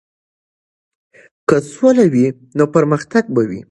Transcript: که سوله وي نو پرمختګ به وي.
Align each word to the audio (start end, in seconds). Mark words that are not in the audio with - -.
که 1.47 1.57
سوله 1.73 2.05
وي 2.13 2.25
نو 2.57 2.63
پرمختګ 2.75 3.23
به 3.35 3.43
وي. 3.49 3.59